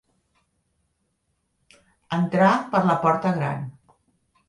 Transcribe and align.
Entrar 2.19 2.51
per 2.75 2.85
la 2.91 3.01
porta 3.07 3.39
gran. 3.41 3.73